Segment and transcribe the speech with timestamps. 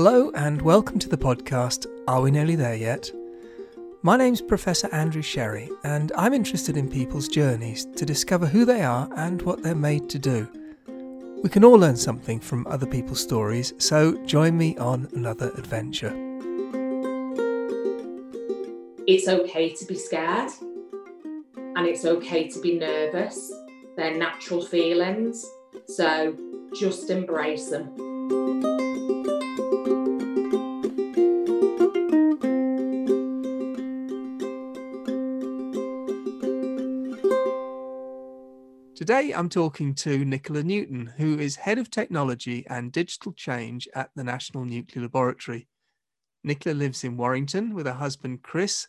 [0.00, 3.10] Hello, and welcome to the podcast Are We Nearly There Yet?
[4.02, 8.82] My name's Professor Andrew Sherry, and I'm interested in people's journeys to discover who they
[8.82, 10.48] are and what they're made to do.
[11.42, 16.14] We can all learn something from other people's stories, so join me on another adventure.
[19.08, 20.52] It's okay to be scared,
[21.56, 23.52] and it's okay to be nervous.
[23.96, 25.44] They're natural feelings,
[25.88, 26.36] so
[26.72, 28.87] just embrace them.
[39.08, 44.10] Today I'm talking to Nicola Newton, who is Head of Technology and Digital Change at
[44.14, 45.66] the National Nuclear Laboratory.
[46.44, 48.86] Nicola lives in Warrington with her husband Chris,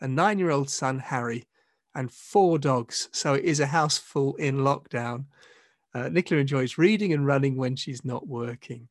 [0.00, 1.46] a nine year old son Harry,
[1.94, 5.26] and four dogs, so it is a house full in lockdown.
[5.94, 8.88] Uh, Nicola enjoys reading and running when she's not working.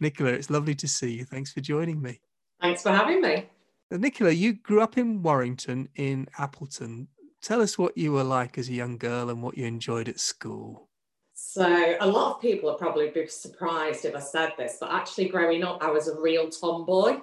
[0.00, 1.24] Nicola, it's lovely to see you.
[1.24, 2.20] Thanks for joining me.
[2.60, 3.48] Thanks for having me.
[3.90, 7.08] Uh, Nicola, you grew up in Warrington in Appleton.
[7.42, 10.20] Tell us what you were like as a young girl and what you enjoyed at
[10.20, 10.88] school.
[11.32, 15.28] So, a lot of people are probably be surprised if I said this, but actually,
[15.28, 17.20] growing up, I was a real tomboy.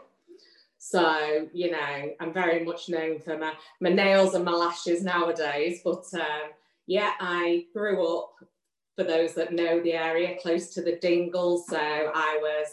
[0.79, 5.81] So, you know, I'm very much known for my, my nails and my lashes nowadays.
[5.83, 6.51] But um,
[6.87, 8.33] yeah, I grew up,
[8.95, 11.63] for those that know the area, close to the Dingle.
[11.67, 12.67] So, I was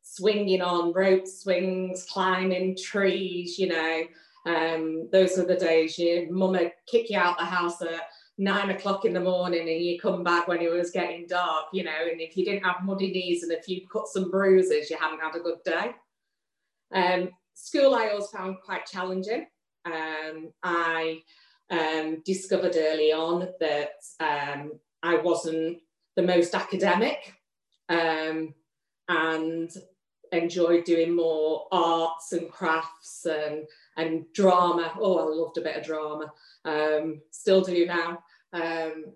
[0.00, 4.04] swinging on rope swings, climbing trees, you know,
[4.46, 8.08] um, those are the days your mum would kick you out of the house at
[8.38, 11.82] nine o'clock in the morning and you come back when it was getting dark, you
[11.82, 14.96] know, and if you didn't have muddy knees and a few cuts and bruises, you
[14.96, 15.94] hadn't had a good day.
[16.94, 19.46] Um, school I always found quite challenging.
[19.84, 21.22] Um, I
[21.70, 25.78] um, discovered early on that um, I wasn't
[26.14, 27.34] the most academic
[27.88, 28.54] um,
[29.08, 29.70] and
[30.32, 34.92] enjoyed doing more arts and crafts and and drama.
[35.00, 36.32] Oh, I loved a bit of drama.
[36.64, 38.22] Um, still do now.
[38.52, 39.06] Um,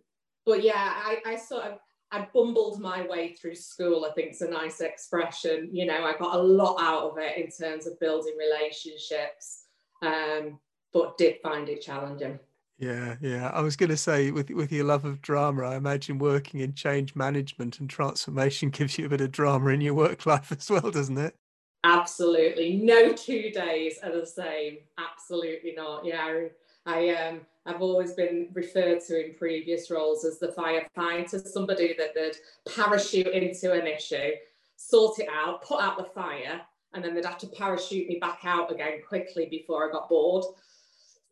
[0.46, 1.78] but yeah, I, I sort of
[2.12, 4.04] I bumbled my way through school.
[4.04, 5.68] I think it's a nice expression.
[5.72, 9.66] You know, I got a lot out of it in terms of building relationships,
[10.02, 10.58] um,
[10.92, 12.40] but did find it challenging.
[12.78, 13.50] Yeah, yeah.
[13.52, 16.72] I was going to say, with with your love of drama, I imagine working in
[16.72, 20.68] change management and transformation gives you a bit of drama in your work life as
[20.68, 21.36] well, doesn't it?
[21.84, 24.78] Absolutely, no two days are the same.
[24.98, 26.04] Absolutely not.
[26.04, 26.48] Yeah,
[26.84, 32.10] I um I've always been referred to in previous roles as the firefighter, somebody that
[32.16, 32.36] would
[32.74, 34.32] parachute into an issue,
[34.76, 36.60] sort it out, put out the fire,
[36.94, 40.44] and then they'd have to parachute me back out again quickly before I got bored.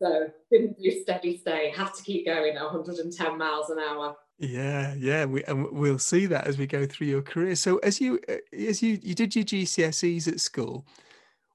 [0.00, 4.16] So didn't do steady stay, have to keep going at 110 miles an hour.
[4.38, 7.56] Yeah, yeah, we and we'll see that as we go through your career.
[7.56, 10.86] So as you uh, as you you did your GCSEs at school,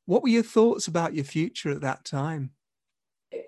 [0.05, 2.51] what were your thoughts about your future at that time?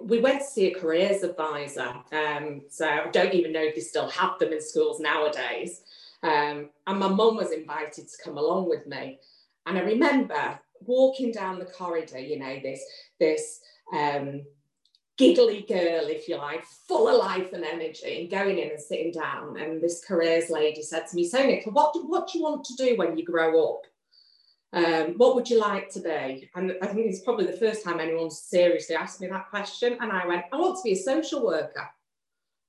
[0.01, 1.93] We went to see a careers advisor.
[2.13, 5.81] Um, so I don't even know if they still have them in schools nowadays.
[6.23, 9.19] Um, and my mum was invited to come along with me.
[9.65, 12.81] And I remember walking down the corridor, you know, this
[13.19, 13.59] this
[13.93, 14.43] um,
[15.17, 19.11] giggly girl, if you like, full of life and energy, and going in and sitting
[19.11, 19.57] down.
[19.57, 22.65] And this careers lady said to me, So, Nicola, what do, what do you want
[22.65, 23.81] to do when you grow up?
[24.73, 26.49] Um, what would you like to be?
[26.55, 29.97] And I think it's probably the first time anyone seriously asked me that question.
[30.01, 31.87] And I went, I want to be a social worker.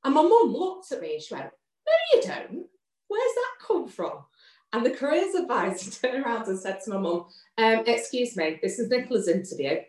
[0.05, 1.51] And my mum looked at me and she went,
[1.87, 2.67] No, you don't.
[3.09, 4.25] Where's that come from?
[4.73, 7.27] And the careers advisor turned around and said to my mum,
[7.59, 9.81] um, Excuse me, this is Nicola's interview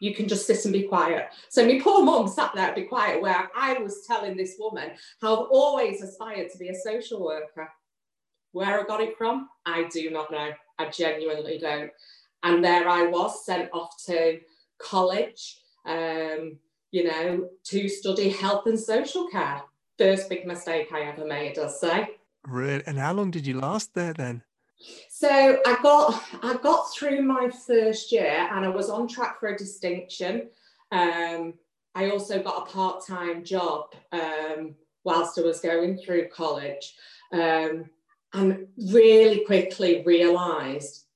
[0.00, 1.28] you can just sit and be quiet.
[1.48, 4.90] So my poor mum sat there and be quiet where I was telling this woman
[5.20, 7.70] how I've always aspired to be a social worker.
[8.52, 10.50] Where I got it from, I do not know.
[10.78, 11.90] I genuinely don't.
[12.42, 14.40] And there I was sent off to
[14.78, 16.58] college, um,
[16.90, 19.62] you know, to study health and social care.
[19.98, 22.08] First big mistake I ever made, I'll say.
[22.44, 22.82] Really?
[22.86, 24.42] And how long did you last there then?
[25.08, 29.48] So I got I got through my first year and I was on track for
[29.48, 30.48] a distinction.
[30.92, 31.54] Um,
[31.94, 34.74] I also got a part time job um,
[35.04, 36.94] whilst I was going through college,
[37.32, 37.86] um,
[38.32, 41.06] and really quickly realised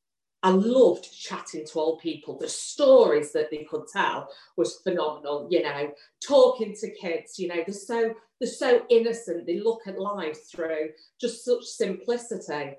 [0.42, 2.36] I loved chatting to old people.
[2.36, 5.48] The stories that they could tell was phenomenal.
[5.50, 7.38] You know, talking to kids.
[7.38, 9.46] You know, they're so they're so innocent.
[9.46, 10.90] They look at life through
[11.20, 12.76] just such simplicity.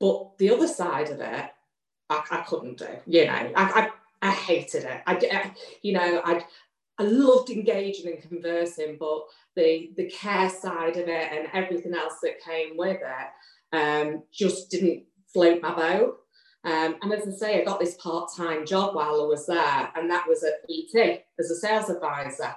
[0.00, 1.50] But the other side of it,
[2.08, 2.88] I, I couldn't do.
[3.06, 3.90] You know, I, I,
[4.22, 5.02] I hated it.
[5.06, 5.52] I, I,
[5.82, 6.44] you know, I,
[6.98, 9.22] I loved engaging and conversing, but
[9.56, 14.70] the the care side of it and everything else that came with it um, just
[14.70, 16.18] didn't float my boat.
[16.64, 20.10] Um, and as I say, I got this part-time job while I was there, and
[20.10, 22.54] that was at BT as a sales advisor,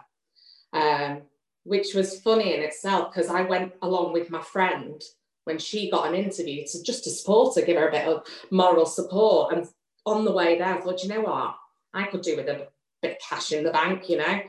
[0.73, 1.21] um,
[1.63, 5.01] which was funny in itself because I went along with my friend
[5.45, 8.23] when she got an interview to just to support her, give her a bit of
[8.51, 9.53] moral support.
[9.53, 9.67] And
[10.05, 11.55] on the way there, I thought, you know what,
[11.93, 12.67] I could do with a
[13.01, 14.41] bit of cash in the bank, you know,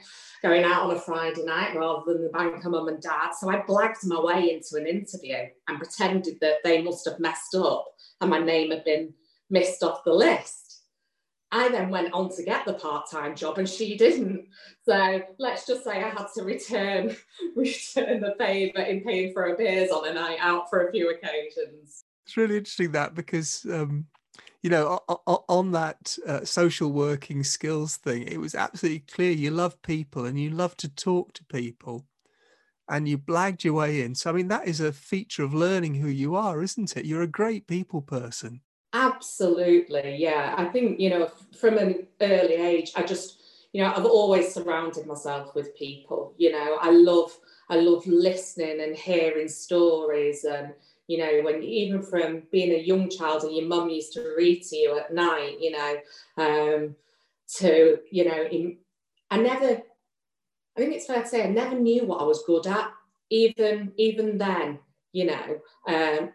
[0.42, 3.32] going out on a Friday night rather than the bank of mum and dad.
[3.32, 5.36] So I blagged my way into an interview
[5.68, 7.86] and pretended that they must have messed up
[8.20, 9.12] and my name had been
[9.50, 10.63] missed off the list.
[11.54, 14.48] I then went on to get the part-time job and she didn't.
[14.84, 17.16] So let's just say I had to return
[17.56, 21.10] return the favour in paying for a beers on a night out for a few
[21.10, 22.02] occasions.
[22.26, 24.06] It's really interesting that because um,
[24.62, 25.00] you know
[25.48, 30.40] on that uh, social working skills thing, it was absolutely clear you love people and
[30.40, 32.04] you love to talk to people,
[32.88, 34.16] and you blagged your way in.
[34.16, 37.04] So I mean that is a feature of learning who you are, isn't it?
[37.04, 38.62] You're a great people person.
[38.94, 40.54] Absolutely, yeah.
[40.56, 43.40] I think, you know, from an early age, I just,
[43.72, 46.32] you know, I've always surrounded myself with people.
[46.38, 47.36] You know, I love,
[47.68, 50.74] I love listening and hearing stories and,
[51.08, 54.62] you know, when even from being a young child and your mum used to read
[54.62, 55.96] to you at night, you know,
[56.38, 56.96] um,
[57.56, 58.78] to, you know, in,
[59.30, 59.82] I never,
[60.76, 62.92] I think it's fair to say I never knew what I was good at,
[63.30, 64.80] even, even then,
[65.12, 66.32] you know, um,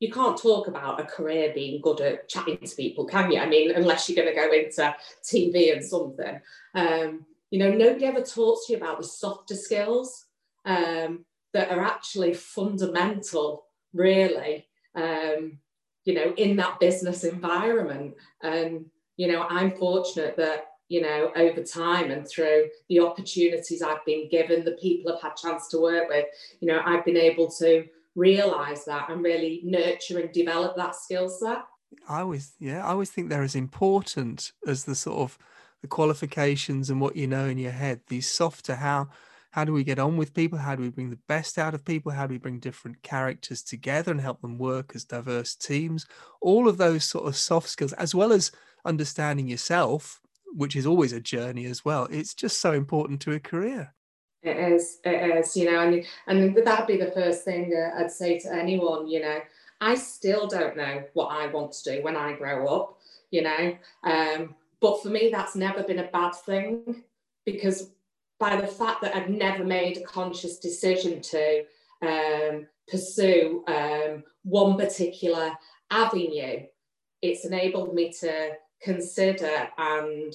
[0.00, 3.38] you can't talk about a career being good at chatting to people, can you?
[3.38, 6.40] I mean, unless you're going to go into TV and something.
[6.74, 10.24] Um, you know, nobody ever talks to you about the softer skills
[10.64, 15.58] um, that are actually fundamental, really, um,
[16.04, 18.14] you know, in that business environment.
[18.42, 18.86] And,
[19.18, 24.30] you know, I'm fortunate that, you know, over time and through the opportunities I've been
[24.30, 26.24] given, the people I've had chance to work with,
[26.60, 31.28] you know, I've been able to realize that and really nurture and develop that skill
[31.28, 31.62] set.
[32.08, 35.38] I always, yeah, I always think they're as important as the sort of
[35.82, 38.00] the qualifications and what you know in your head.
[38.08, 39.08] These softer, how
[39.52, 40.58] how do we get on with people?
[40.58, 42.12] How do we bring the best out of people?
[42.12, 46.06] How do we bring different characters together and help them work as diverse teams?
[46.40, 48.52] All of those sort of soft skills, as well as
[48.84, 50.20] understanding yourself,
[50.54, 52.06] which is always a journey as well.
[52.10, 53.92] It's just so important to a career.
[54.42, 58.38] It is, it is, you know, and and that'd be the first thing I'd say
[58.40, 59.40] to anyone, you know.
[59.82, 62.98] I still don't know what I want to do when I grow up,
[63.30, 63.76] you know.
[64.04, 67.02] Um, but for me, that's never been a bad thing
[67.44, 67.90] because
[68.38, 71.64] by the fact that I've never made a conscious decision to
[72.02, 75.52] um, pursue um, one particular
[75.90, 76.64] avenue,
[77.22, 78.52] it's enabled me to
[78.82, 80.34] consider and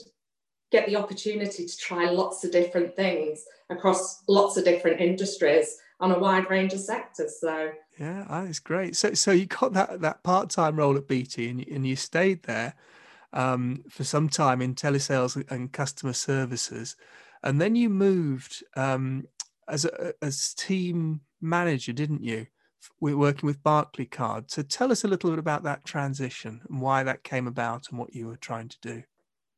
[0.76, 6.12] get the opportunity to try lots of different things across lots of different industries on
[6.12, 7.40] a wide range of sectors.
[7.40, 8.96] So yeah, that's great.
[8.96, 12.44] So so you got that that part time role at BT and and you stayed
[12.44, 12.74] there
[13.32, 16.96] um, for some time in telesales and customer services,
[17.44, 19.26] and then you moved um,
[19.70, 22.48] as a as team manager, didn't you?
[23.00, 24.52] We're working with Barclaycard.
[24.52, 27.98] So tell us a little bit about that transition and why that came about and
[27.98, 29.04] what you were trying to do.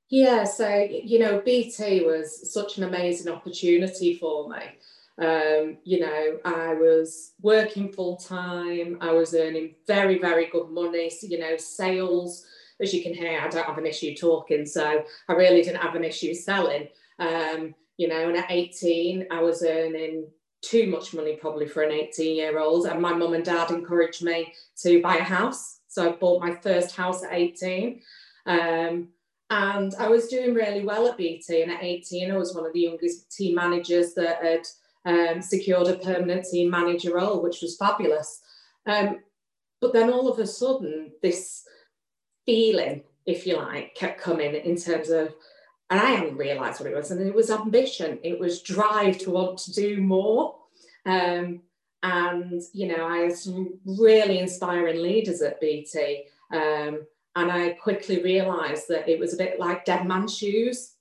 [0.10, 4.58] Yeah, so you know, BT was such an amazing opportunity for me.
[5.20, 8.98] Um, you know, I was working full time.
[9.02, 11.10] I was earning very, very good money.
[11.10, 12.46] So, you know, sales,
[12.80, 15.96] as you can hear, I don't have an issue talking, so I really didn't have
[15.96, 16.88] an issue selling.
[17.20, 20.28] Um, you know, and at 18, I was earning
[20.62, 22.86] too much money probably for an 18 year old.
[22.86, 24.54] And my mum and dad encouraged me
[24.84, 25.80] to buy a house.
[25.88, 28.02] So I bought my first house at 18.
[28.46, 29.10] Um,
[29.50, 31.62] and I was doing really well at BT.
[31.62, 34.68] And at 18, I was one of the youngest team managers that had
[35.06, 38.42] um, secured a permanent team manager role, which was fabulous.
[38.86, 39.20] Um,
[39.80, 41.64] but then all of a sudden, this
[42.46, 45.34] feeling, if you like, kept coming in terms of,
[45.90, 49.32] and I hadn't realised what it was, and it was ambition, it was drive to
[49.32, 50.56] want to do more.
[51.06, 51.62] Um,
[52.04, 56.26] and you know, I had some really inspiring leaders at BT.
[56.52, 57.06] Um,
[57.38, 60.96] and I quickly realized that it was a bit like dead man's shoes.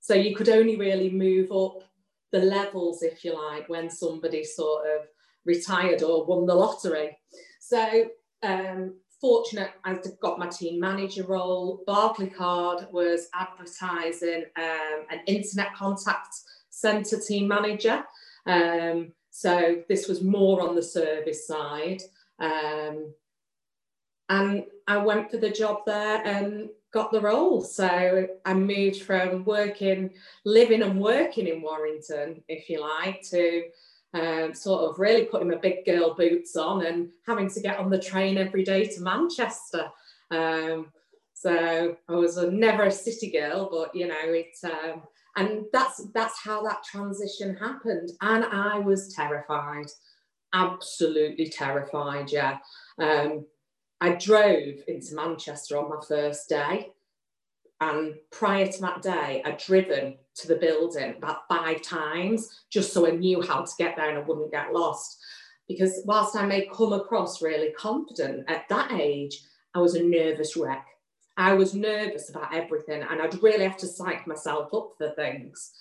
[0.00, 1.82] So you could only really move up
[2.30, 5.06] the levels, if you like, when somebody sort of
[5.46, 7.16] retired or won the lottery.
[7.58, 8.04] So
[8.42, 11.82] um, fortunate I got my team manager role.
[11.88, 16.34] Barclaycard was advertising um, an internet contact
[16.68, 18.04] centre team manager.
[18.44, 22.02] Um, so this was more on the service side.
[22.40, 23.14] Um,
[24.28, 27.60] and I went for the job there and got the role.
[27.62, 30.10] So I moved from working,
[30.44, 33.64] living and working in Warrington, if you like, to
[34.14, 37.90] um, sort of really putting my big girl boots on and having to get on
[37.90, 39.90] the train every day to Manchester.
[40.30, 40.92] Um,
[41.34, 45.02] So I was a, never a city girl, but you know, it, um,
[45.36, 48.10] and that's that's how that transition happened.
[48.20, 49.86] And I was terrified,
[50.52, 52.32] absolutely terrified.
[52.32, 52.58] Yeah,
[52.98, 53.46] um,
[54.00, 56.92] I drove into Manchester on my first day,
[57.80, 63.06] and prior to that day, I'd driven to the building about five times just so
[63.06, 65.18] I knew how to get there and I wouldn't get lost.
[65.68, 69.38] Because whilst I may come across really confident at that age,
[69.74, 70.86] I was a nervous wreck.
[71.36, 75.72] I was nervous about everything and I'd really have to psych myself up for things.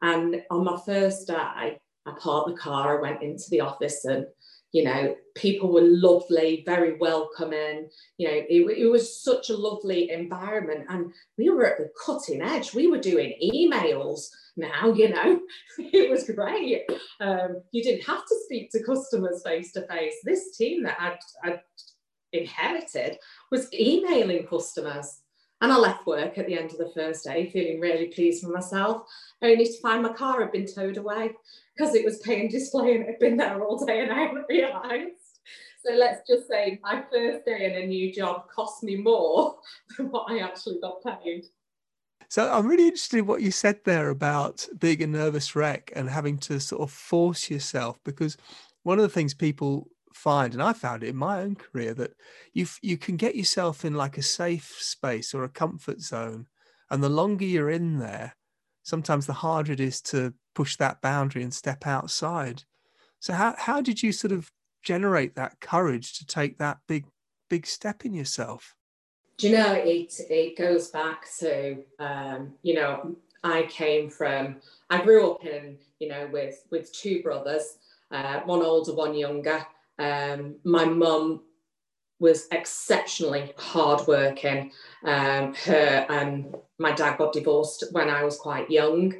[0.00, 1.78] And on my first day, I
[2.18, 4.26] parked the car, I went into the office and
[4.72, 7.88] you know people were lovely very welcoming
[8.18, 10.84] you know it, it, was such a lovely environment.
[10.88, 12.74] And we were at the cutting edge.
[12.74, 15.40] We were doing emails now you know
[15.78, 16.82] it was great.
[17.20, 21.18] Um, you didn't have to speak to customers face to face this team that I'd,
[21.44, 21.60] I'd
[22.32, 23.18] inherited
[23.50, 25.21] was emailing customers
[25.62, 28.52] and I left work at the end of the first day feeling really pleased with
[28.52, 29.06] myself,
[29.40, 31.30] only to find my car had been towed away
[31.74, 34.44] because it was paying display and it had been there all day and I hadn't
[34.48, 35.40] realised.
[35.86, 39.56] So let's just say my first day in a new job cost me more
[39.96, 41.44] than what I actually got paid.
[42.28, 46.10] So I'm really interested in what you said there about being a nervous wreck and
[46.10, 48.36] having to sort of force yourself because
[48.82, 52.12] one of the things people find, and I found it in my own career, that
[52.52, 56.46] you you can get yourself in like a safe space or a comfort zone,
[56.90, 58.36] and the longer you're in there,
[58.82, 62.64] sometimes the harder it is to push that boundary and step outside.
[63.20, 64.50] So how how did you sort of
[64.82, 67.06] generate that courage to take that big
[67.48, 68.74] big step in yourself?
[69.38, 74.56] Do you know it it goes back to um, you know I came from
[74.90, 77.78] I grew up in you know with with two brothers,
[78.10, 79.66] uh, one older, one younger.
[79.98, 81.42] Um, my mum
[82.18, 84.70] was exceptionally hardworking.
[85.04, 89.14] Um, her and my dad got divorced when I was quite young.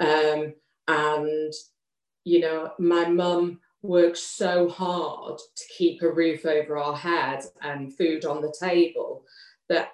[0.00, 0.54] Um,
[0.88, 1.52] and,
[2.24, 7.94] you know, my mum worked so hard to keep a roof over our head and
[7.94, 9.24] food on the table
[9.68, 9.90] that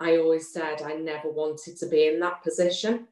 [0.00, 3.08] I always said I never wanted to be in that position.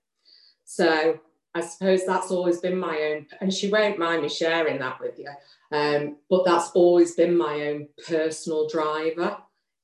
[0.65, 1.21] So
[1.55, 5.19] I suppose that's always been my own, and she won't mind me sharing that with
[5.19, 5.29] you.
[5.71, 9.37] Um, but that's always been my own personal driver,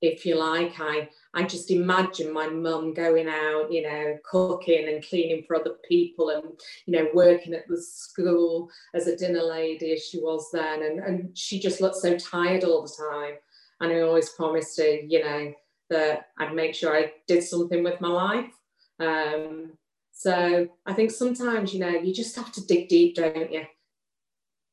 [0.03, 0.75] if you like.
[0.81, 5.77] I I just imagine my mum going out, you know, cooking and cleaning for other
[5.89, 6.45] people and,
[6.87, 10.83] you know, working at the school as a dinner lady as she was then.
[10.83, 13.35] And, and she just looked so tired all the time.
[13.81, 15.53] And I always promised her, you know,
[15.91, 18.53] that I'd make sure I did something with my life.
[18.99, 19.73] Um,
[20.21, 23.65] so I think sometimes, you know, you just have to dig deep, don't you?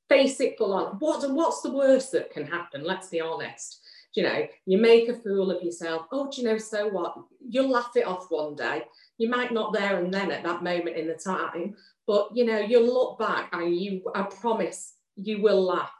[0.09, 0.97] Face it full on.
[0.99, 2.83] What, what's the worst that can happen?
[2.83, 3.79] Let's be honest.
[4.13, 6.07] You know, you make a fool of yourself.
[6.11, 7.15] Oh, do you know, so what?
[7.39, 8.83] You'll laugh it off one day.
[9.19, 12.59] You might not there and then at that moment in the time, but you know,
[12.59, 15.93] you'll look back and you, I promise, you will laugh.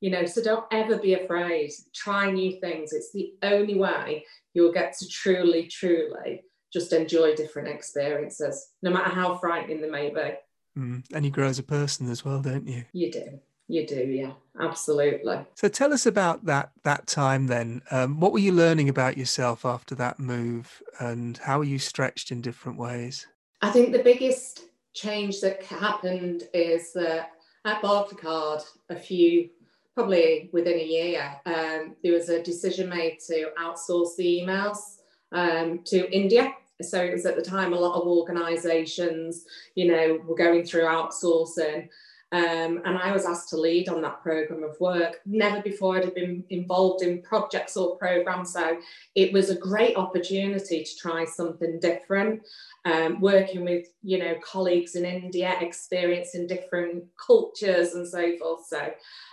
[0.00, 1.72] You know, so don't ever be afraid.
[1.94, 2.92] Try new things.
[2.92, 9.10] It's the only way you'll get to truly, truly just enjoy different experiences, no matter
[9.10, 10.32] how frightening they may be.
[10.78, 11.04] Mm.
[11.12, 12.84] And you grow as a person as well, don't you?
[12.92, 13.40] You do.
[13.68, 15.46] You do, yeah, absolutely.
[15.54, 17.80] So tell us about that that time then.
[17.90, 22.30] Um, what were you learning about yourself after that move, and how were you stretched
[22.30, 23.26] in different ways?
[23.62, 27.30] I think the biggest change that happened is that
[27.64, 29.48] at Barclaycard, a few
[29.94, 34.98] probably within a year, um, there was a decision made to outsource the emails
[35.32, 36.52] um, to India.
[36.80, 40.82] So it was at the time a lot of organisations, you know, were going through
[40.82, 41.88] outsourcing.
[42.32, 45.20] Um, and I was asked to lead on that program of work.
[45.26, 48.78] Never before had I been involved in projects or programs, so
[49.14, 52.40] it was a great opportunity to try something different.
[52.86, 58.64] Um, working with you know colleagues in India, experiencing different cultures and so forth.
[58.66, 58.92] So,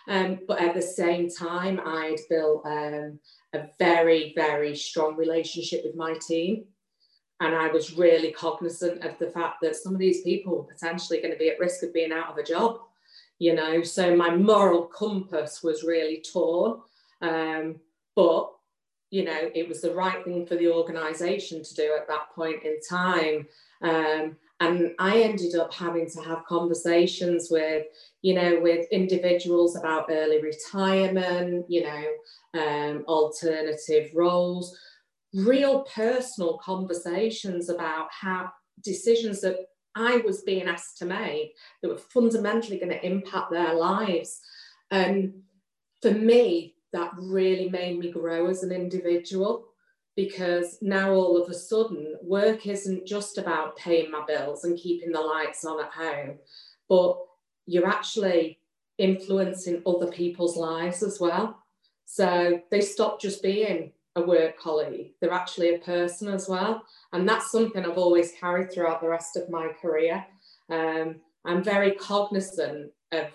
[0.10, 3.18] um, but at the same time, I'd built um,
[3.54, 6.66] a very very strong relationship with my team
[7.42, 11.20] and I was really cognizant of the fact that some of these people were potentially
[11.20, 12.80] going to be at risk of being out of a job
[13.40, 13.82] you know?
[13.84, 16.82] So my moral compass was really torn
[17.22, 17.80] um,
[18.16, 18.52] but
[19.12, 22.64] you know it was the right thing for the organization to do at that point
[22.64, 23.48] in time.
[23.82, 27.86] Um, and i ended up having to have conversations with
[28.22, 32.04] you know with individuals about early retirement you know
[32.62, 34.78] um, alternative roles
[35.34, 38.52] real personal conversations about how
[38.84, 39.58] decisions that
[39.96, 44.40] I was being asked to make that were fundamentally going to impact their lives.
[44.92, 45.34] And
[46.02, 49.66] for me, that really made me grow as an individual
[50.16, 55.12] because now all of a sudden work isn't just about paying my bills and keeping
[55.12, 56.38] the lights on at home,
[56.90, 57.18] but
[57.66, 58.60] you're actually
[58.98, 61.64] influencing other people's lives as well.
[62.06, 66.84] So they stop just being a work colleague, they're actually a person as well.
[67.14, 70.26] And that's something I've always carried throughout the rest of my career.
[70.70, 73.28] Um, I'm very cognizant of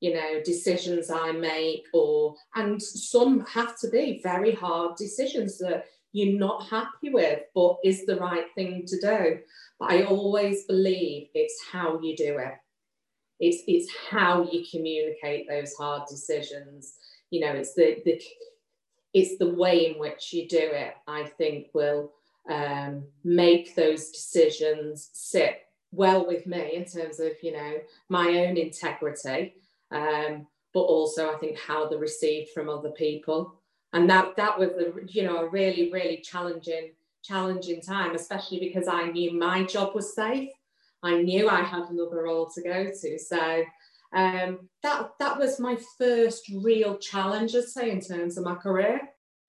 [0.00, 5.86] you know decisions i make or and some have to be very hard decisions that
[6.12, 9.38] you're not happy with but is the right thing to do
[9.80, 12.54] but i always believe it's how you do it
[13.40, 16.94] it's it's how you communicate those hard decisions
[17.30, 18.20] you know it's the the
[19.14, 22.12] it's the way in which you do it i think will
[22.50, 27.74] um, make those decisions sit well with me in terms of you know
[28.10, 29.54] my own integrity
[29.90, 33.54] um, but also I think how they're received from other people.
[33.92, 36.90] And that that was a you know a really really challenging
[37.22, 40.50] challenging time, especially because I knew my job was safe.
[41.02, 43.18] I knew I had another role to go to.
[43.18, 43.62] So
[44.14, 49.00] um, that that was my first real challenge, I'd say, in terms of my career.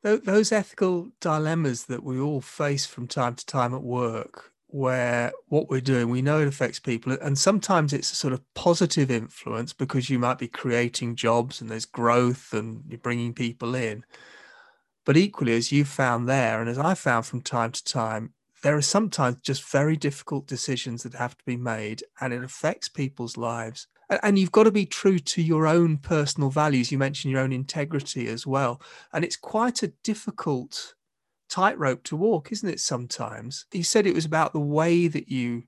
[0.03, 5.69] Those ethical dilemmas that we all face from time to time at work where what
[5.69, 7.17] we're doing, we know it affects people.
[7.21, 11.69] And sometimes it's a sort of positive influence because you might be creating jobs and
[11.69, 14.03] there's growth and you're bringing people in.
[15.05, 18.75] But equally, as you found there, and as I found from time to time, there
[18.75, 23.37] are sometimes just very difficult decisions that have to be made and it affects people's
[23.37, 23.87] lives.
[24.09, 26.91] And you've got to be true to your own personal values.
[26.91, 28.81] You mentioned your own integrity as well.
[29.13, 30.95] And it's quite a difficult
[31.49, 32.79] tightrope to walk, isn't it?
[32.79, 35.63] Sometimes you said it was about the way that you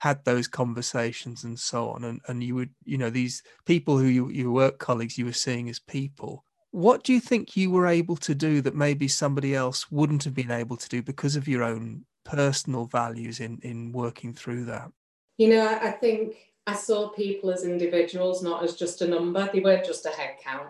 [0.00, 4.06] had those conversations and so on, and and you would, you know, these people who
[4.06, 6.44] you your work colleagues you were seeing as people.
[6.72, 10.34] What do you think you were able to do that maybe somebody else wouldn't have
[10.34, 14.90] been able to do because of your own personal values in in working through that?
[15.36, 19.48] You know, I think I saw people as individuals, not as just a number.
[19.52, 20.68] They weren't just a head count.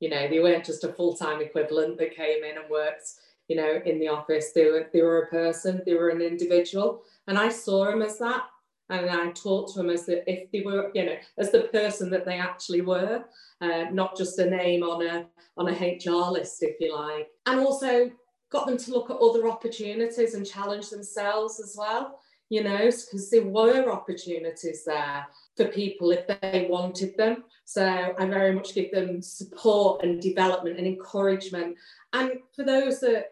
[0.00, 3.08] You know, they weren't just a full time equivalent that came in and worked
[3.48, 4.52] you know, in the office.
[4.52, 8.18] They were they were a person, they were an individual, and I saw them as
[8.18, 8.42] that,
[8.90, 12.10] and I talked to them as the, if they were, you know, as the person
[12.10, 13.24] that they actually were,
[13.60, 17.58] uh, not just a name on a on a HR list, if you like, and
[17.58, 18.10] also
[18.50, 22.20] got them to look at other opportunities and challenge themselves as well.
[22.50, 27.44] You know, because there were opportunities there for people if they wanted them.
[27.64, 31.76] So I very much give them support and development and encouragement.
[32.14, 33.26] And for those that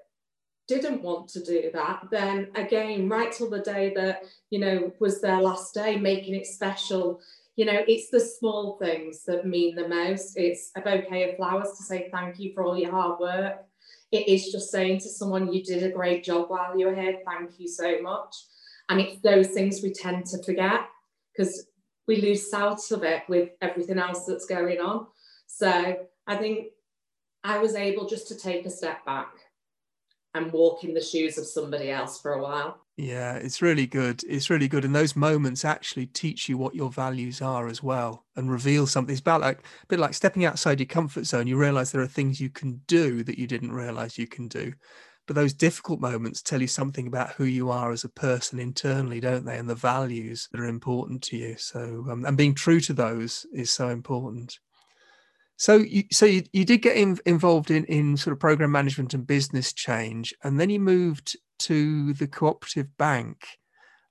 [0.69, 5.21] didn't want to do that, then again, right till the day that, you know, was
[5.21, 7.21] their last day, making it special.
[7.55, 10.37] You know, it's the small things that mean the most.
[10.37, 13.65] It's a bouquet of flowers to say thank you for all your hard work.
[14.13, 17.21] It is just saying to someone, you did a great job while you were here.
[17.27, 18.35] Thank you so much.
[18.89, 20.89] And it's those things we tend to forget
[21.33, 21.67] because
[22.07, 25.07] we lose sight of it with everything else that's going on.
[25.47, 25.97] So
[26.27, 26.69] I think
[27.43, 29.33] I was able just to take a step back
[30.35, 32.79] and walk in the shoes of somebody else for a while.
[32.97, 34.23] Yeah, it's really good.
[34.27, 34.85] It's really good.
[34.85, 39.13] And those moments actually teach you what your values are as well and reveal something.
[39.13, 41.47] It's about like a bit like stepping outside your comfort zone.
[41.47, 44.73] You realize there are things you can do that you didn't realize you can do.
[45.27, 49.19] But those difficult moments tell you something about who you are as a person internally,
[49.19, 49.59] don't they?
[49.59, 51.57] And the values that are important to you.
[51.57, 54.59] So, um, and being true to those is so important.
[55.57, 59.15] So you so you, you did get in, involved in in sort of program management
[59.15, 63.47] and business change, and then you moved to the cooperative bank,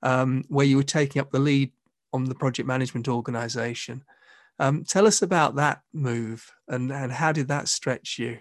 [0.02, 1.72] um, where you were taking up the lead
[2.14, 4.04] on the project management organization.
[4.58, 8.40] Um, tell us about that move and, and how did that stretch you?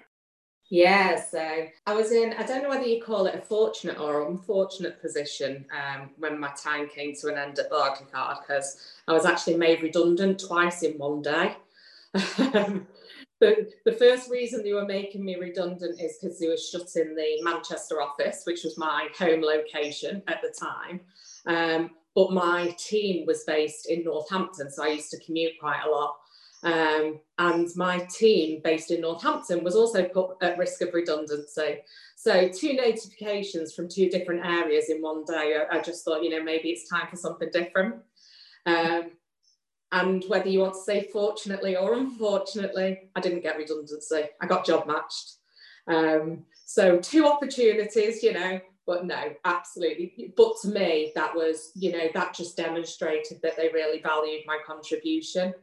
[0.70, 4.28] Yeah, so I was in, I don't know whether you call it a fortunate or
[4.28, 9.26] unfortunate position um, when my time came to an end at Barclaycard because I was
[9.26, 11.56] actually made redundant twice in one day.
[12.12, 17.42] the, the first reason they were making me redundant is because they were shutting the
[17.42, 21.00] Manchester office, which was my home location at the time.
[21.46, 25.90] Um, but my team was based in Northampton, so I used to commute quite a
[25.90, 26.16] lot.
[26.64, 31.80] Um, and my team based in Northampton was also put at risk of redundancy.
[32.16, 35.58] So two notifications from two different areas in one day.
[35.70, 37.96] I, just thought, you know, maybe it's time for something different.
[38.64, 39.10] Um,
[39.92, 44.22] and whether you want to say fortunately or unfortunately, I didn't get redundancy.
[44.40, 45.34] I got job matched.
[45.86, 50.32] Um, so two opportunities, you know, but no, absolutely.
[50.36, 54.58] But to me, that was, you know, that just demonstrated that they really valued my
[54.66, 55.54] contribution.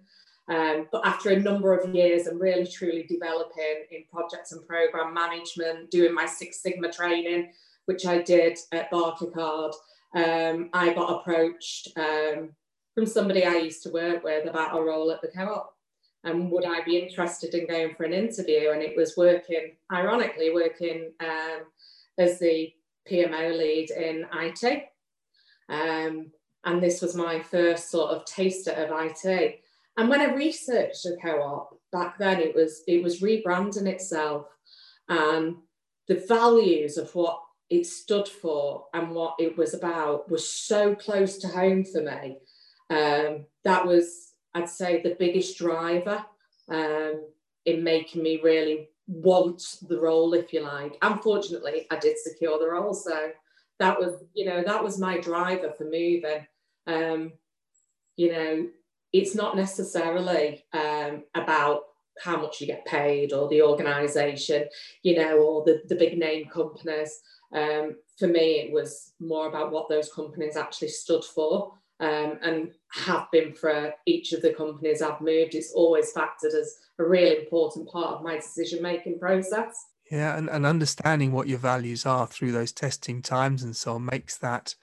[0.47, 5.13] Um, but after a number of years and really truly developing in projects and program
[5.13, 7.51] management, doing my Six Sigma training,
[7.85, 9.73] which I did at Barclaycard,
[10.13, 12.51] um, I got approached um,
[12.93, 15.73] from somebody I used to work with about a role at the co-op.
[16.23, 18.71] And would I be interested in going for an interview?
[18.71, 21.61] And it was working, ironically, working um,
[22.17, 22.73] as the
[23.09, 24.89] PMO lead in IT.
[25.69, 26.31] Um,
[26.63, 29.60] and this was my first sort of taster of IT.
[29.97, 34.47] And when I researched the co-op back then, it was it was rebranding itself,
[35.09, 35.57] and
[36.07, 41.37] the values of what it stood for and what it was about was so close
[41.37, 42.37] to home for me.
[42.89, 46.25] Um, that was, I'd say, the biggest driver
[46.69, 47.23] um,
[47.65, 50.97] in making me really want the role, if you like.
[51.01, 53.31] Unfortunately, I did secure the role, so
[53.79, 56.45] that was, you know, that was my driver for moving.
[56.87, 57.33] Um,
[58.17, 58.67] you know,
[59.13, 61.81] it's not necessarily um, about
[62.23, 64.65] how much you get paid or the organization,
[65.03, 67.21] you know, or the, the big name companies.
[67.53, 72.71] Um, for me, it was more about what those companies actually stood for um, and
[72.93, 75.55] have been for each of the companies I've moved.
[75.55, 79.85] It's always factored as a really important part of my decision making process.
[80.09, 84.05] Yeah, and, and understanding what your values are through those testing times and so on
[84.05, 84.75] makes that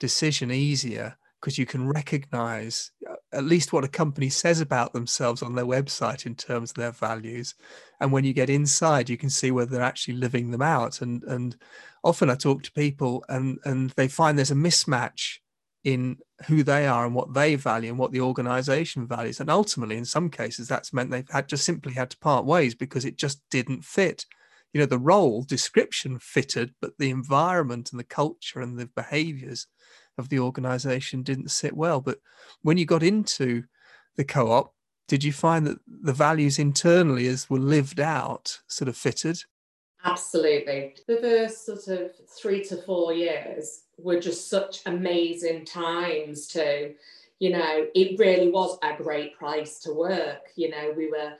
[0.00, 5.42] decision easier because you can recognize uh, at least what a company says about themselves
[5.42, 7.54] on their website in terms of their values.
[8.00, 11.02] And when you get inside you can see whether they're actually living them out.
[11.02, 11.56] And and
[12.02, 15.38] often i talk to people and and they find there's a mismatch
[15.82, 16.16] in
[16.46, 19.40] who they are and what they value and what the organization values.
[19.40, 22.74] And ultimately in some cases that's meant they've had just simply had to part ways
[22.74, 24.24] because it just didn't fit.
[24.72, 29.66] You know the role description fitted but the environment and the culture and the behaviors
[30.18, 32.00] of the organization didn't sit well.
[32.00, 32.18] But
[32.62, 33.64] when you got into
[34.16, 34.74] the co op,
[35.08, 39.38] did you find that the values internally as were lived out sort of fitted?
[40.04, 40.94] Absolutely.
[41.06, 46.94] The first sort of three to four years were just such amazing times to,
[47.38, 50.50] you know, it really was a great place to work.
[50.56, 51.34] You know, we were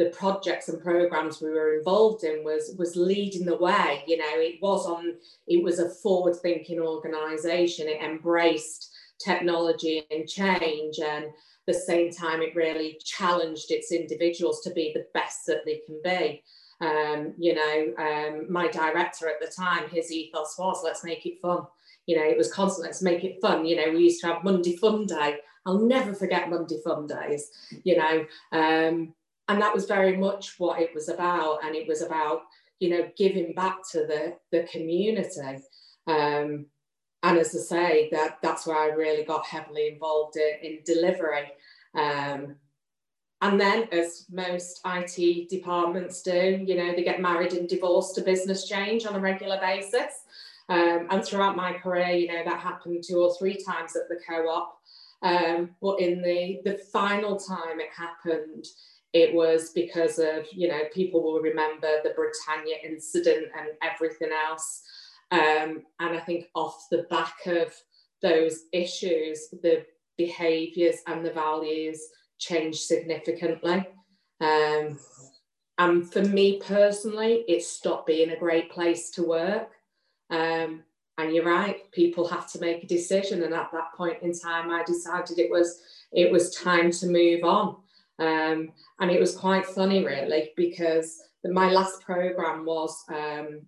[0.00, 4.36] the projects and programs we were involved in was was leading the way you know.
[4.36, 7.86] It was on it was a forward thinking organization.
[7.86, 8.90] It embraced
[9.22, 11.32] technology and change and at
[11.66, 16.00] the same time it really challenged its individuals to be the best that they can
[16.02, 16.42] be.
[16.80, 21.42] Um, you know um, my director at the time his ethos was let's make it
[21.42, 21.66] fun.
[22.06, 23.66] You know it was constant let's make it fun.
[23.66, 25.40] You know we used to have monday fun day.
[25.66, 27.50] I'll never forget monday fun days
[27.84, 28.24] you know.
[28.50, 29.12] Um,
[29.50, 31.64] and that was very much what it was about.
[31.64, 32.42] And it was about
[32.78, 35.62] you know giving back to the the community.
[36.06, 36.66] Um,
[37.22, 41.52] and as i say that that's where i really got heavily involved in, in delivery.
[41.94, 42.56] Um,
[43.42, 48.22] and then as most it departments do you know they get married and divorced to
[48.22, 50.12] business change on a regular basis.
[50.68, 54.20] Um, and throughout my career you know that happened two or three times at the
[54.26, 54.78] co-op.
[55.22, 58.64] Um, but in the the final time it happened
[59.12, 64.82] it was because of, you know, people will remember the Britannia incident and everything else.
[65.32, 67.74] Um, and I think off the back of
[68.22, 69.84] those issues, the
[70.16, 72.00] behaviours and the values
[72.38, 73.84] changed significantly.
[74.40, 74.98] Um,
[75.78, 79.70] and for me personally, it stopped being a great place to work.
[80.30, 80.84] Um,
[81.18, 83.42] and you're right, people have to make a decision.
[83.42, 85.80] And at that point in time, I decided it was
[86.12, 87.76] it was time to move on.
[88.20, 93.62] Um, and it was quite funny, really, because my last program was um,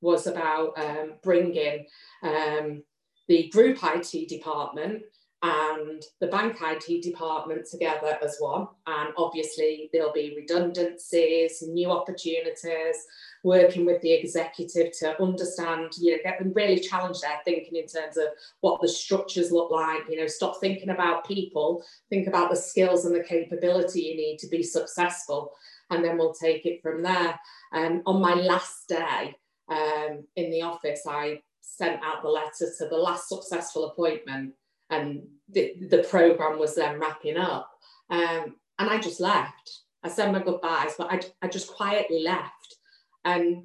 [0.00, 1.86] was about um, bringing
[2.24, 2.82] um,
[3.28, 5.02] the group IT department
[5.42, 8.68] and the bank IT department together as one.
[8.86, 12.96] And obviously, there'll be redundancies, new opportunities,
[13.42, 17.88] working with the executive to understand, you know, get them really challenge their thinking in
[17.88, 18.26] terms of
[18.60, 20.02] what the structures look like.
[20.08, 24.38] You know, stop thinking about people, think about the skills and the capability you need
[24.38, 25.50] to be successful.
[25.90, 27.38] And then we'll take it from there.
[27.72, 29.34] And on my last day
[29.68, 34.54] um, in the office, I sent out the letter to the last successful appointment
[34.92, 37.70] and the, the program was then wrapping up.
[38.10, 39.80] Um, and I just left.
[40.04, 42.76] I said my goodbyes, but I, I just quietly left.
[43.24, 43.64] And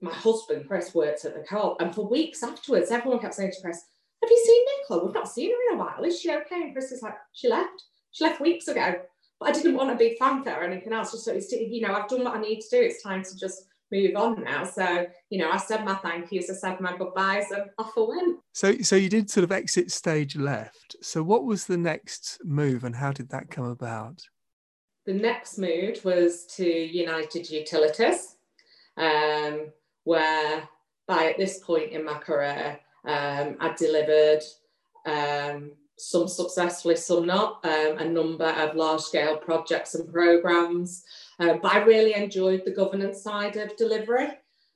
[0.00, 1.80] my husband, Chris, worked at the co-op.
[1.80, 3.82] And for weeks afterwards, everyone kept saying to Chris,
[4.22, 5.04] have you seen Nicola?
[5.04, 6.04] We've not seen her in a while.
[6.04, 6.62] Is she okay?
[6.62, 7.82] And Chris is like, she left.
[8.12, 8.94] She left weeks ago.
[9.40, 11.12] But I didn't want a big fanfare or anything else.
[11.12, 12.80] Just so it's, you know, I've done what I need to do.
[12.82, 14.64] It's time to just move on now.
[14.64, 18.00] So, you know, I said my thank yous, I said my goodbyes, and off I
[18.00, 18.40] went.
[18.52, 20.96] So, so you did sort of exit stage left.
[21.02, 24.22] So, what was the next move, and how did that come about?
[25.06, 28.36] The next move was to United Utilities,
[28.96, 29.66] um,
[30.04, 30.68] where
[31.06, 34.42] by at this point in my career, um, I delivered
[35.04, 41.04] um, some successfully, some not, um, a number of large scale projects and programs.
[41.38, 44.28] Um, but I really enjoyed the governance side of delivery,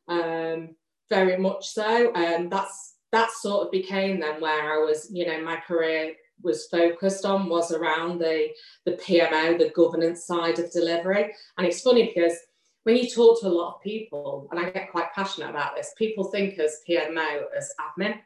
[0.08, 0.74] um,
[1.08, 2.12] very much so.
[2.14, 6.14] And um, that's that sort of became then where I was, you know, my career
[6.42, 8.48] was focused on was around the
[8.84, 11.34] the PMO, the governance side of delivery.
[11.56, 12.34] And it's funny because
[12.84, 15.92] when you talk to a lot of people, and I get quite passionate about this,
[15.98, 18.18] people think as PMO as admin.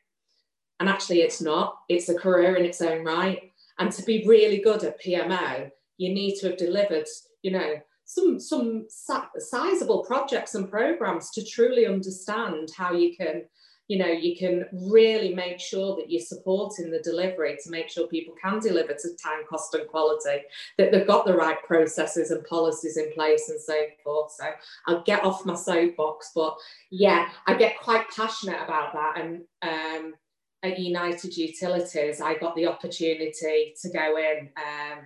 [0.79, 1.79] And actually, it's not.
[1.89, 3.51] It's a career in its own right.
[3.79, 7.07] And to be really good at PMO, you need to have delivered,
[7.43, 7.75] you know,
[8.13, 13.43] some some sizable projects and programs to truly understand how you can
[13.89, 18.07] you know you can really make sure that you're supporting the delivery to make sure
[18.07, 20.43] people can deliver to time cost and quality
[20.77, 24.33] that they've got the right processes and policies in place and so forth.
[24.33, 24.47] So
[24.87, 26.57] i'll get off my soapbox but
[26.91, 29.21] yeah i get quite passionate about that.
[29.21, 30.15] And um,
[30.63, 34.99] at united utilities i got the opportunity to go in um,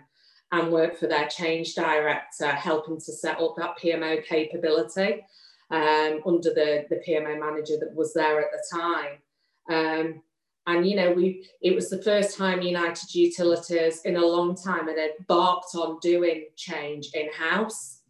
[0.53, 5.23] and work for their change director helping to set up that pmo capability
[5.71, 9.19] um, under the, the PMO manager that was there at the time.
[9.69, 10.23] Um,
[10.69, 14.89] and you know, we it was the first time United Utilities in a long time
[14.89, 18.01] had embarked on doing change in house.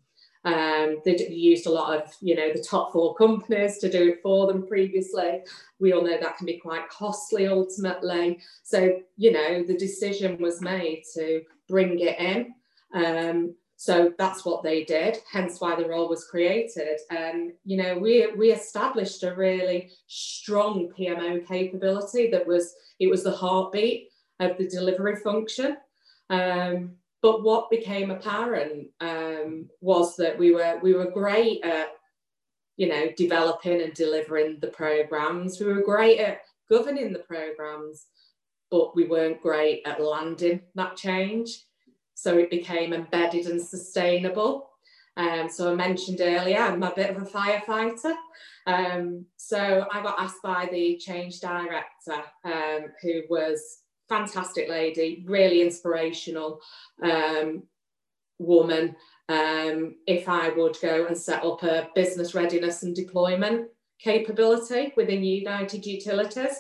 [0.45, 4.23] Um, they used a lot of you know the top four companies to do it
[4.23, 5.43] for them previously.
[5.81, 8.41] We all know that can be quite costly ultimately.
[8.63, 12.55] So you know the decision was made to bring it in.
[12.95, 16.99] Um, so that's what they did, hence why the role was created.
[17.11, 23.23] And, you know, we, we established a really strong PMO capability that was, it was
[23.23, 24.09] the heartbeat
[24.41, 25.77] of the delivery function.
[26.31, 31.89] Um, but what became apparent um, was that we were, we were great at,
[32.79, 35.61] you know, developing and delivering the programs.
[35.61, 38.07] We were great at governing the programs,
[38.71, 41.65] but we weren't great at landing that change.
[42.15, 44.71] So it became embedded and sustainable.
[45.17, 48.15] Um, so I mentioned earlier, I'm a bit of a firefighter.
[48.67, 55.63] Um, so I got asked by the change director, um, who was fantastic lady, really
[55.63, 56.61] inspirational
[57.03, 57.63] um,
[58.39, 58.95] woman,
[59.29, 65.25] um, if I would go and set up a business readiness and deployment capability within
[65.25, 66.57] United Utilities.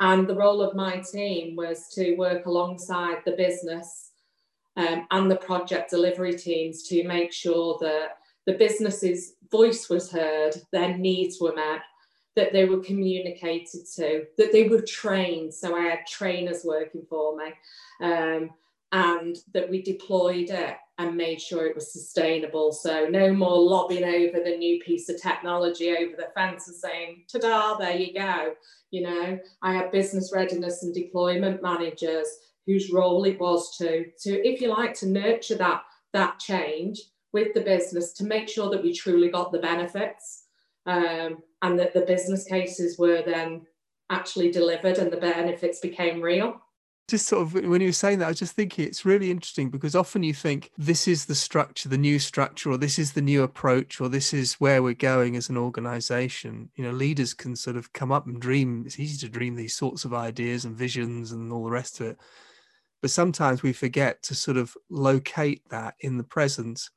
[0.00, 4.10] And the role of my team was to work alongside the business
[4.76, 10.54] um, and the project delivery teams to make sure that the business's voice was heard,
[10.70, 11.80] their needs were met,
[12.36, 15.52] that they were communicated to, that they were trained.
[15.54, 17.52] So I had trainers working for me,
[18.02, 18.50] um,
[18.92, 22.72] and that we deployed it and made sure it was sustainable.
[22.72, 27.24] So no more lobbing over the new piece of technology over the fence and saying,
[27.30, 28.54] ta-da, there you go.
[28.90, 32.26] You know, I had business readiness and deployment managers
[32.66, 35.82] whose role it was to, to if you like, to nurture that,
[36.12, 37.00] that change
[37.32, 40.44] with the business to make sure that we truly got the benefits
[40.86, 43.66] um, and that the business cases were then
[44.10, 46.60] actually delivered and the benefits became real
[47.08, 49.70] just sort of when you were saying that, I was just thinking it's really interesting
[49.70, 53.22] because often you think this is the structure, the new structure, or this is the
[53.22, 56.70] new approach, or this is where we're going as an organization.
[56.74, 58.82] You know, leaders can sort of come up and dream.
[58.86, 62.06] It's easy to dream these sorts of ideas and visions and all the rest of
[62.06, 62.18] it
[63.02, 66.88] but sometimes we forget to sort of locate that in the present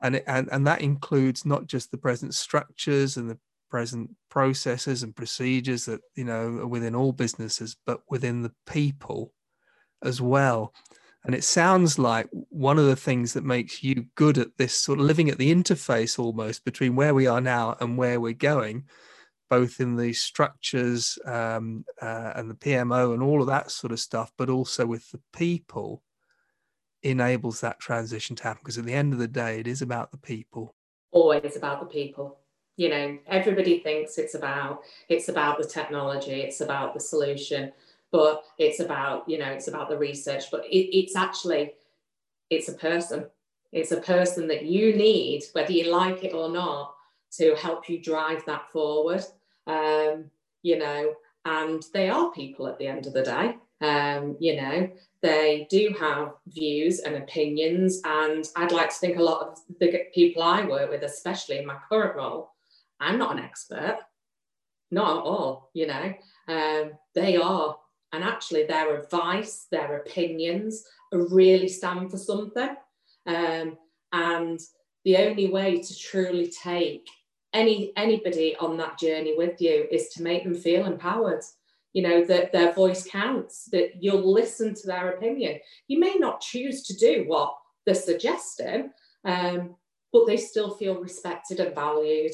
[0.00, 3.38] and and and that includes not just the present structures and the
[3.72, 9.32] present processes and procedures that you know are within all businesses but within the people
[10.02, 10.74] as well
[11.24, 14.98] and it sounds like one of the things that makes you good at this sort
[14.98, 18.84] of living at the interface almost between where we are now and where we're going
[19.48, 24.00] both in the structures um, uh, and the PMO and all of that sort of
[24.00, 26.02] stuff, but also with the people,
[27.02, 28.60] enables that transition to happen.
[28.62, 30.74] Because at the end of the day, it is about the people.
[31.10, 32.38] Always about the people.
[32.76, 37.72] You know, everybody thinks it's about it's about the technology, it's about the solution,
[38.10, 40.44] but it's about you know it's about the research.
[40.50, 41.72] But it, it's actually
[42.50, 43.26] it's a person.
[43.72, 46.94] It's a person that you need, whether you like it or not,
[47.38, 49.24] to help you drive that forward
[49.66, 50.30] um,
[50.62, 53.56] you know, and they are people at the end of the day.
[53.80, 54.90] Um, you know,
[55.22, 60.04] they do have views and opinions, and I'd like to think a lot of the
[60.14, 62.51] people I work with, especially in my current role,
[63.02, 63.98] I'm not an expert,
[64.90, 65.70] not at all.
[65.74, 66.14] You know,
[66.48, 67.76] um, they are,
[68.12, 72.76] and actually their advice, their opinions, really stand for something.
[73.26, 73.76] Um,
[74.12, 74.60] and
[75.04, 77.06] the only way to truly take
[77.52, 81.42] any anybody on that journey with you is to make them feel empowered
[81.92, 86.40] you know that their voice counts that you'll listen to their opinion you may not
[86.40, 88.90] choose to do what they're suggesting
[89.24, 89.74] um,
[90.12, 92.32] but they still feel respected and valued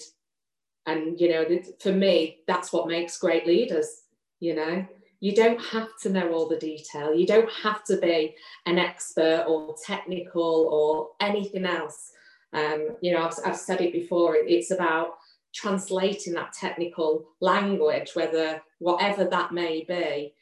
[0.89, 1.45] and you know
[1.79, 4.03] for me that's what makes great leaders
[4.41, 4.87] you know?
[5.21, 7.13] You don't have to know all the detail.
[7.13, 12.13] You don't have to be an expert or technical or anything else.
[12.53, 15.19] Um, you know I've, I've said it before it's about
[15.55, 20.33] translating that technical language whether whatever that may be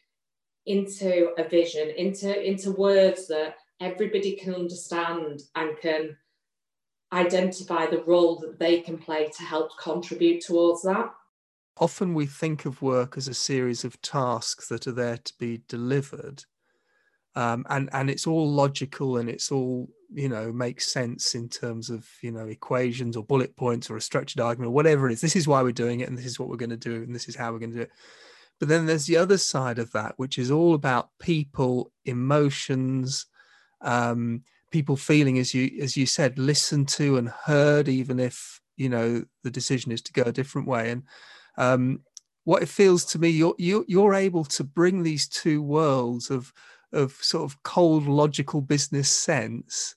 [0.66, 6.16] into a vision into into words that everybody can understand and can
[7.12, 11.12] identify the role that they can play to help contribute towards that.
[11.78, 15.62] Often we think of work as a series of tasks that are there to be
[15.68, 16.44] delivered.
[17.34, 21.90] Um, and and it's all logical and it's all you know makes sense in terms
[21.90, 25.20] of you know equations or bullet points or a structured argument or whatever it is
[25.20, 27.14] this is why we're doing it and this is what we're going to do and
[27.14, 27.90] this is how we're going to do it
[28.60, 33.26] but then there's the other side of that which is all about people emotions
[33.82, 38.88] um, people feeling as you as you said listened to and heard even if you
[38.88, 40.90] know the decision is to go a different way.
[40.90, 41.02] And
[41.56, 42.00] um,
[42.44, 46.52] what it feels to me you're, you're you're able to bring these two worlds of
[46.92, 49.94] of sort of cold logical business sense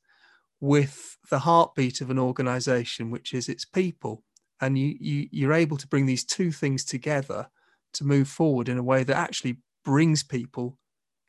[0.60, 4.24] with the heartbeat of an organization which is its people.
[4.62, 7.48] And you, you you're able to bring these two things together
[7.94, 10.78] to move forward in a way that actually brings people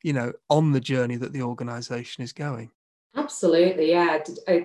[0.02, 2.70] you know on the journey that the organization is going
[3.16, 4.22] Absolutely, yeah.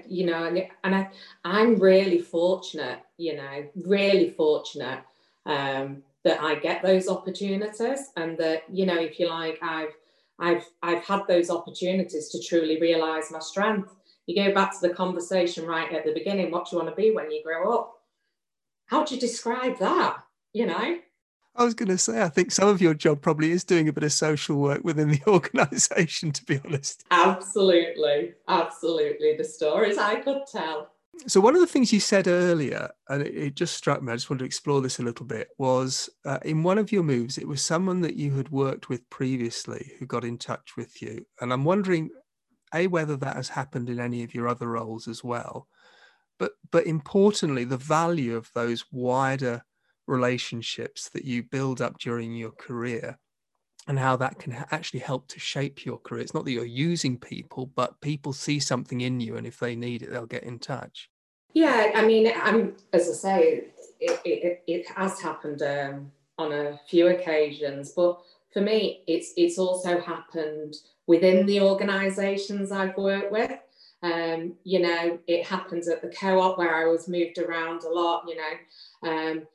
[0.07, 1.09] You know, and, and I,
[1.43, 4.99] I'm really fortunate, you know, really fortunate
[5.45, 9.93] um, that I get those opportunities, and that you know, if you like, I've
[10.39, 13.95] I've I've had those opportunities to truly realise my strength.
[14.27, 16.51] You go back to the conversation right at the beginning.
[16.51, 17.93] What do you want to be when you grow up?
[18.87, 20.17] How do you describe that?
[20.53, 20.99] You know,
[21.55, 23.93] I was going to say, I think some of your job probably is doing a
[23.93, 27.03] bit of social work within the organisation, to be honest.
[27.11, 28.33] Absolutely.
[28.47, 29.37] Absolutely.
[29.37, 30.89] The stories I could tell.
[31.27, 34.15] So, one of the things you said earlier, and it, it just struck me, I
[34.17, 37.37] just wanted to explore this a little bit, was uh, in one of your moves,
[37.37, 41.25] it was someone that you had worked with previously who got in touch with you.
[41.39, 42.09] And I'm wondering,
[42.73, 45.67] A, whether that has happened in any of your other roles as well.
[46.37, 49.63] But, but importantly, the value of those wider
[50.07, 53.17] relationships that you build up during your career
[53.87, 56.21] and how that can actually help to shape your career.
[56.21, 59.75] It's not that you're using people, but people see something in you, and if they
[59.75, 61.09] need it, they'll get in touch.
[61.53, 63.63] Yeah, I mean, I'm as I say,
[63.99, 69.57] it, it, it has happened um, on a few occasions, but for me, it's it's
[69.57, 70.75] also happened
[71.07, 73.51] within the organisations I've worked with.
[74.01, 78.25] Um, you know, it happens at the co-op where I was moved around a lot.
[78.27, 79.47] You know, um,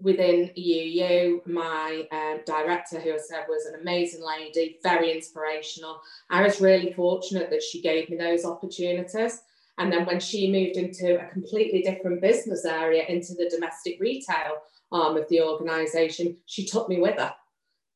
[0.00, 6.00] within UU, my um, director, who I said was an amazing lady, very inspirational.
[6.28, 9.40] I was really fortunate that she gave me those opportunities.
[9.78, 14.58] And then when she moved into a completely different business area, into the domestic retail
[14.92, 17.34] arm of the organisation, she took me with her,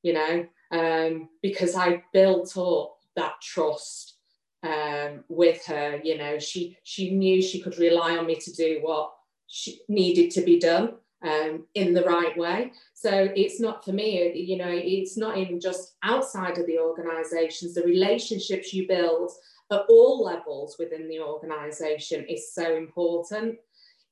[0.02, 4.16] you know, um, because I built up that trust
[4.62, 6.00] um, with her.
[6.02, 9.12] You know, she she knew she could rely on me to do what
[9.46, 12.72] she needed to be done um, in the right way.
[12.94, 17.74] So it's not for me, you know, it's not even just outside of the organizations,
[17.74, 19.30] the relationships you build
[19.70, 23.56] at all levels within the organization is so important.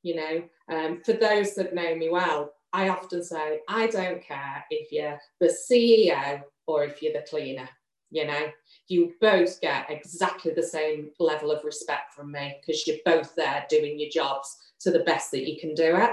[0.03, 4.64] You know, um, for those that know me well, I often say, I don't care
[4.71, 7.68] if you're the CEO or if you're the cleaner,
[8.11, 8.51] you know,
[8.88, 13.66] you both get exactly the same level of respect from me because you're both there
[13.68, 16.11] doing your jobs to the best that you can do it.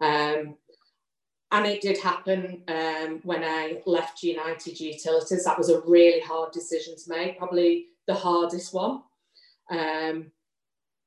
[0.00, 0.56] Um,
[1.50, 5.44] and it did happen um, when I left United Utilities.
[5.44, 9.02] That was a really hard decision to make, probably the hardest one.
[9.70, 10.30] Um,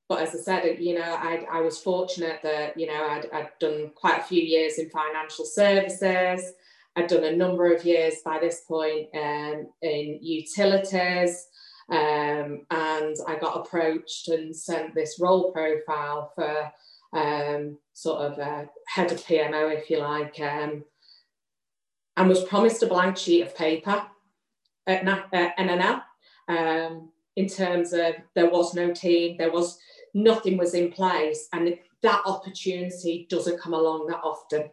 [0.09, 3.49] but as I said, you know, I, I was fortunate that, you know, I'd, I'd
[3.59, 6.53] done quite a few years in financial services.
[6.95, 11.47] I'd done a number of years by this point um, in utilities.
[11.89, 16.71] Um, and I got approached and sent this role profile for
[17.13, 20.83] um, sort of uh, head of PMO, if you like, um,
[22.17, 24.03] and was promised a blank sheet of paper
[24.87, 25.03] at
[25.57, 26.01] NNL
[26.47, 29.77] um, in terms of there was no team, there was
[30.13, 34.69] nothing was in place, and that opportunity doesn't come along that often.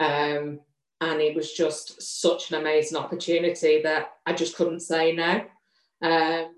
[0.00, 0.60] Um,
[1.00, 5.44] and it was just such an amazing opportunity that I just couldn't say no.
[6.02, 6.54] Um,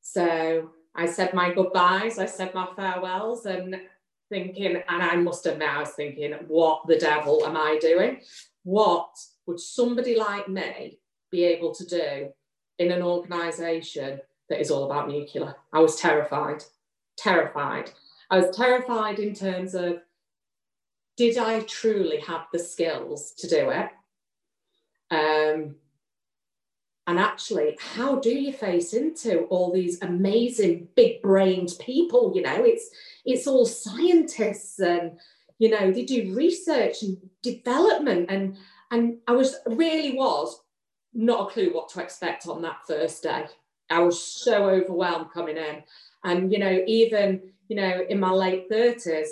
[0.00, 3.76] so I said my goodbyes, I said my farewells, and
[4.28, 8.20] thinking, and I must admit, I was thinking, what the devil am I doing?
[8.62, 9.10] What
[9.46, 10.98] would somebody like me
[11.30, 12.28] be able to do
[12.78, 15.54] in an organisation that is all about nuclear?
[15.72, 16.64] I was terrified,
[17.16, 17.90] terrified.
[18.30, 19.98] I was terrified in terms of
[21.16, 23.90] did I truly have the skills to do it?
[25.10, 25.76] Um,
[27.06, 32.32] and actually, how do you face into all these amazing big brained people?
[32.34, 32.88] You know, it's
[33.26, 35.18] it's all scientists and
[35.58, 38.56] you know they do research and development and
[38.90, 40.60] and I was really was
[41.12, 43.46] not a clue what to expect on that first day.
[43.90, 45.82] I was so overwhelmed coming in.
[46.24, 49.28] And you know, even you know, in my late 30s,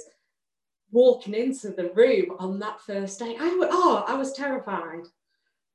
[0.91, 5.05] walking into the room on that first day, I oh, I was terrified.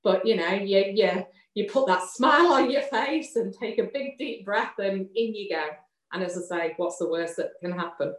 [0.03, 1.21] But you know, yeah, you
[1.57, 5.33] you put that smile on your face and take a big deep breath and in
[5.33, 5.65] you go.
[6.13, 8.13] And as I say, what's the worst that can happen?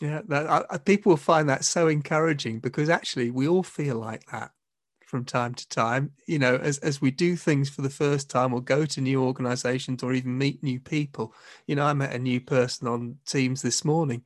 [0.00, 4.26] Yeah, that, I, people will find that so encouraging because actually we all feel like
[4.32, 4.50] that
[5.06, 6.10] from time to time.
[6.26, 9.22] You know, as as we do things for the first time or go to new
[9.22, 11.34] organisations or even meet new people.
[11.68, 14.24] You know, I met a new person on Teams this morning,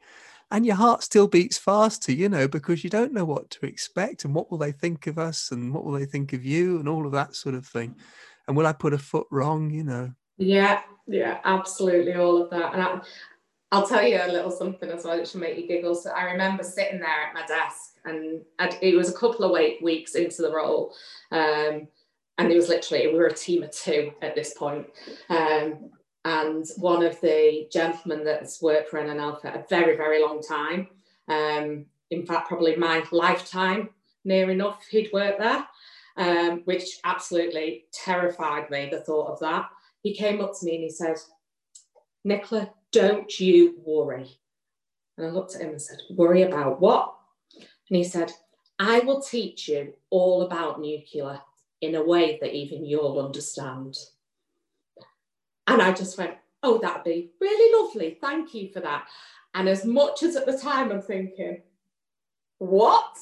[0.50, 4.24] and your heart still beats faster, you know, because you don't know what to expect
[4.24, 6.88] and what will they think of us and what will they think of you and
[6.88, 7.96] all of that sort of thing.
[8.48, 10.12] And will I put a foot wrong, you know?
[10.38, 12.74] Yeah, yeah, absolutely, all of that.
[12.74, 13.00] And I,
[13.72, 15.94] I'll tell you a little something as well that should make you giggle.
[15.94, 19.52] So I remember sitting there at my desk, and I'd, it was a couple of
[19.82, 20.94] weeks into the role,
[21.32, 21.88] um,
[22.38, 24.86] and it was literally we were a team of two at this point.
[25.28, 25.90] Um,
[26.24, 30.88] and one of the gentlemen that's worked for NNL for a very, very long time,
[31.28, 33.90] um, in fact, probably my lifetime,
[34.24, 35.64] near enough, he'd worked there,
[36.16, 39.68] um, which absolutely terrified me, the thought of that.
[40.02, 41.16] He came up to me and he said,
[42.24, 44.38] Nicola, don't you worry.
[45.16, 47.14] And I looked at him and said, Worry about what?
[47.54, 48.32] And he said,
[48.78, 51.40] I will teach you all about nuclear
[51.80, 53.96] in a way that even you'll understand.
[55.66, 58.18] And I just went, oh, that'd be really lovely.
[58.20, 59.06] Thank you for that.
[59.54, 61.62] And as much as at the time I'm thinking,
[62.58, 63.16] what?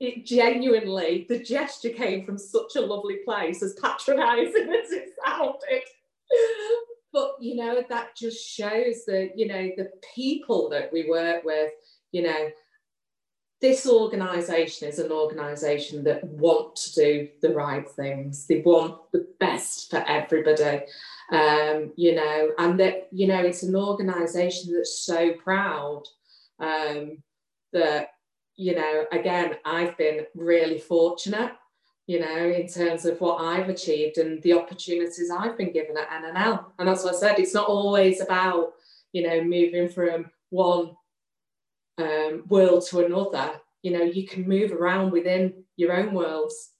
[0.00, 5.82] It genuinely, the gesture came from such a lovely place, as patronizing as it sounded.
[7.12, 11.72] But, you know, that just shows that, you know, the people that we work with,
[12.12, 12.50] you know,
[13.60, 18.46] this organisation is an organisation that want to do the right things.
[18.46, 20.82] They want the best for everybody,
[21.30, 26.04] um, you know, and that you know it's an organisation that's so proud
[26.58, 27.18] um,
[27.74, 28.08] that
[28.60, 29.04] you know.
[29.10, 31.52] Again, I've been really fortunate,
[32.06, 36.10] you know, in terms of what I've achieved and the opportunities I've been given at
[36.10, 36.66] NNL.
[36.78, 37.38] And that's what I said.
[37.38, 38.74] It's not always about
[39.12, 40.90] you know moving from one
[41.96, 43.52] um, world to another.
[43.82, 46.72] You know, you can move around within your own worlds,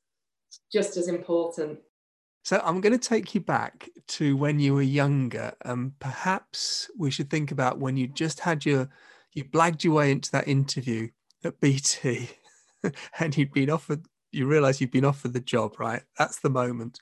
[0.70, 1.78] just as important.
[2.45, 7.11] So I'm going to take you back to when you were younger, and perhaps we
[7.11, 8.91] should think about when you just had your,
[9.33, 11.09] you blagged your way into that interview
[11.45, 12.30] at BT,
[13.18, 16.03] and you'd been offered, you realise you've been offered the job, right?
[16.18, 17.01] That's the moment.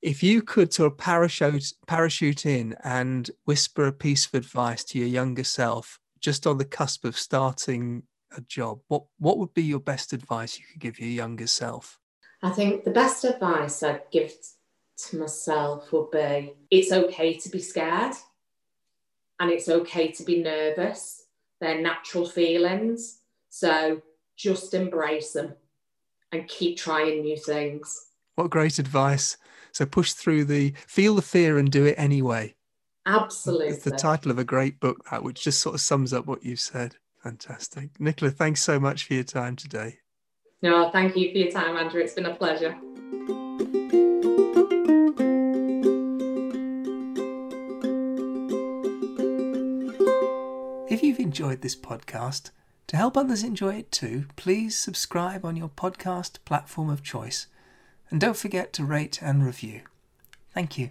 [0.00, 4.98] If you could sort of parachute parachute in and whisper a piece of advice to
[4.98, 8.02] your younger self, just on the cusp of starting
[8.36, 11.98] a job, what what would be your best advice you could give your younger self?
[12.42, 14.32] I think the best advice I'd give
[15.08, 18.14] to myself would be it's okay to be scared
[19.38, 21.26] and it's okay to be nervous.
[21.60, 23.18] They're natural feelings.
[23.54, 24.00] So
[24.34, 25.52] just embrace them
[26.32, 28.06] and keep trying new things.
[28.34, 29.36] What great advice.
[29.72, 32.54] So push through the feel the fear and do it anyway.
[33.04, 33.68] Absolutely.
[33.68, 36.42] It's the title of a great book, that, which just sort of sums up what
[36.42, 36.96] you've said.
[37.22, 37.90] Fantastic.
[38.00, 39.98] Nicola, thanks so much for your time today.
[40.62, 42.00] No, thank you for your time, Andrew.
[42.00, 42.74] It's been a pleasure.
[50.88, 52.50] If you've enjoyed this podcast,
[52.92, 57.46] to help others enjoy it too, please subscribe on your podcast platform of choice.
[58.10, 59.80] And don't forget to rate and review.
[60.52, 60.90] Thank you.